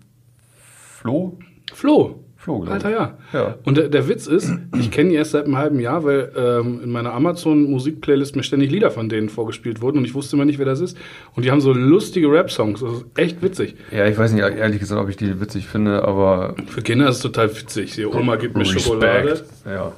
[1.00, 1.38] Flo?
[1.74, 2.24] Flo.
[2.48, 3.18] Flo, glaub Alter, ja.
[3.34, 3.56] Ja.
[3.66, 6.80] Und der, der Witz ist, ich kenne die erst seit einem halben Jahr, weil ähm,
[6.82, 10.58] in meiner Amazon-Musik-Playlist mir ständig Lieder von denen vorgespielt wurden und ich wusste immer nicht,
[10.58, 10.98] wer das ist.
[11.36, 12.80] Und die haben so lustige Rap-Songs.
[12.80, 13.76] Das ist echt witzig.
[13.92, 16.56] Ja, ich weiß nicht, ehrlich gesagt, ob ich die witzig finde, aber.
[16.68, 17.96] Für Kinder ist es total witzig.
[17.96, 19.44] Die Oma gibt mir Schokolade.
[19.66, 19.92] Ja.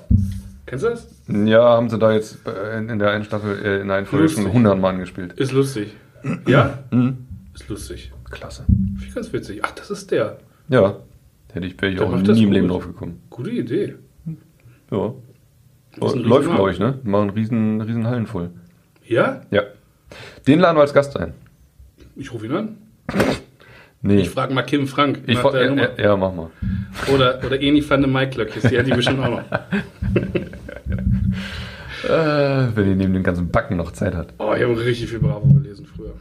[0.66, 1.08] Kennst du das?
[1.28, 2.40] Ja, haben sie da jetzt
[2.80, 4.58] in der einen Staffel, äh, in der einen Folge schon Lustig.
[4.58, 5.34] 100 Mann gespielt.
[5.34, 5.94] Ist lustig.
[6.48, 6.80] Ja?
[6.90, 7.28] Mhm.
[7.54, 8.12] Ist lustig.
[8.32, 8.66] Klasse.
[8.66, 9.60] Finde ich ganz witzig.
[9.62, 10.40] Ach, das ist der.
[10.68, 10.96] Ja.
[11.54, 12.52] Hätte ich, wäre ich auch nie im.
[12.52, 13.22] Leben drauf gekommen.
[13.30, 13.96] Gute Idee.
[14.92, 15.14] Ja.
[16.00, 17.00] Läuft, glaube ich, ne?
[17.04, 18.52] Die Machen riesen, riesen Hallen voll.
[19.06, 19.42] Ja?
[19.52, 19.64] Ja.
[20.48, 21.34] Den laden wir als Gast ein.
[22.16, 22.78] Ich rufe ihn an.
[24.02, 24.20] Nee.
[24.22, 26.50] Ich frage mal Kim Frank Ich nach fra- der ja, ja, ja, mach mal.
[27.14, 29.44] Oder, oder Eni van de Maiklöckis, die hat die bestimmt auch noch.
[32.02, 34.34] Äh, wenn ihr neben dem ganzen Backen noch Zeit hat.
[34.40, 36.14] Oh, ich habe richtig viel Bravo gelesen früher.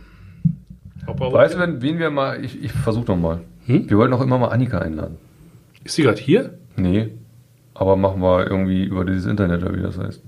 [1.07, 3.41] Weißt du, wen, wir mal, ich, ich versuche noch mal.
[3.69, 3.89] Hm?
[3.89, 5.17] Wir wollten auch immer mal Annika einladen.
[5.85, 6.59] Ist sie gerade hier?
[6.77, 7.11] Nee.
[7.75, 10.23] Aber machen wir irgendwie über dieses Internet oder wie das heißt.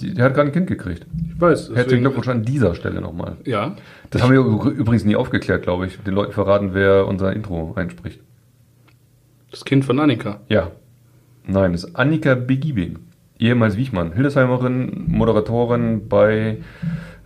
[0.00, 1.06] Die, die hat gerade ein Kind gekriegt.
[1.34, 1.70] Ich weiß.
[1.74, 3.36] Herzlichen Glückwunsch an dieser Stelle nochmal.
[3.44, 3.74] Ja.
[4.10, 5.98] Das haben wir übr- übrigens nie aufgeklärt, glaube ich.
[6.02, 8.20] Den Leuten verraten, wer unser Intro einspricht.
[9.50, 10.40] Das Kind von Annika.
[10.48, 10.70] Ja.
[11.46, 12.98] Nein, das ist Annika Begibing.
[13.38, 14.12] Ehemals Wichmann.
[14.12, 16.58] Hildesheimerin, Moderatorin bei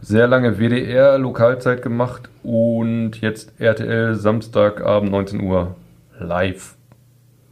[0.03, 5.77] sehr lange WDR Lokalzeit gemacht und jetzt RTL Samstagabend 19 Uhr
[6.19, 6.75] live.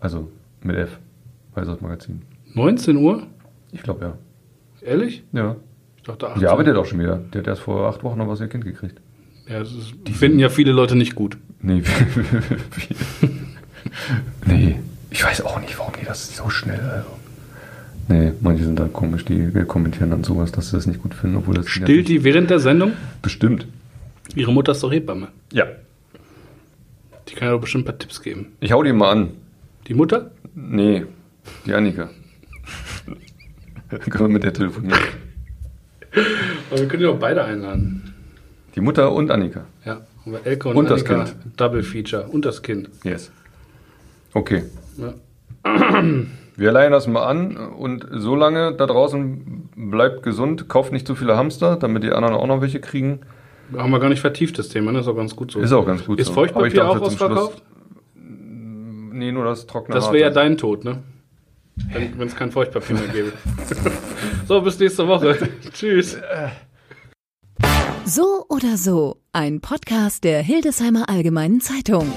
[0.00, 0.28] Also
[0.62, 0.98] mit F.
[1.54, 2.22] Bei das Magazin.
[2.54, 3.26] 19 Uhr?
[3.72, 4.18] Ich glaube ja.
[4.82, 5.24] Ehrlich?
[5.32, 5.56] Ja.
[5.96, 6.40] Ich dachte 18.
[6.40, 7.20] Die arbeitet auch schon wieder.
[7.32, 9.00] Die hat erst vor acht Wochen noch was ihr Kind gekriegt.
[9.48, 11.36] Ja, das ist, die finden ja viele Leute nicht gut.
[11.60, 11.82] Nee.
[14.46, 14.80] nee.
[15.10, 16.80] Ich weiß auch nicht, warum die das so schnell.
[16.80, 17.19] Also.
[18.10, 21.36] Nee, manche sind da komisch, die kommentieren dann sowas, dass sie das nicht gut finden,
[21.36, 22.92] obwohl das Stillt die während der Sendung?
[23.22, 23.68] Bestimmt.
[24.34, 25.28] Ihre Mutter ist doch Hebamme.
[25.52, 25.66] Ja.
[27.28, 28.46] Die kann ja doch bestimmt ein paar Tipps geben.
[28.58, 29.30] Ich hau die mal an.
[29.86, 30.32] Die Mutter?
[30.56, 31.04] Nee,
[31.64, 32.10] die Annika.
[33.88, 34.98] Können wir mit der telefonieren.
[36.68, 38.12] Aber wir können ja auch beide einladen.
[38.74, 39.66] Die Mutter und Annika.
[39.84, 40.00] Ja.
[40.24, 41.60] Und Elke und, Und das Annika Kind.
[41.60, 42.26] Double Feature.
[42.26, 42.90] Und das Kind.
[43.04, 43.30] Yes.
[44.32, 44.64] Okay.
[44.96, 45.14] Ja.
[46.60, 51.14] Wir leihen das mal an und so lange da draußen bleibt gesund, kauft nicht zu
[51.14, 53.20] viele Hamster, damit die anderen auch noch welche kriegen.
[53.74, 54.92] Haben wir gar nicht vertieft, das Thema.
[54.92, 54.98] Ne?
[54.98, 55.60] Ist auch ganz gut so.
[55.60, 56.34] Ist auch ganz gut Ist so.
[56.34, 57.62] Feuchtpapier Aber ich dachte auch ausverkauft?
[58.14, 60.98] Nee, nur das trockene Das wäre ja dein Tod, ne?
[61.94, 63.32] Wenn es kein Feuchtpapier mehr gäbe.
[64.46, 65.38] so, bis nächste Woche.
[65.72, 66.18] Tschüss.
[68.04, 72.12] So oder so, ein Podcast der Hildesheimer Allgemeinen Zeitung.